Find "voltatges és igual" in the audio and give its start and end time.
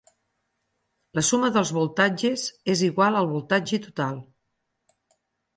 1.79-3.21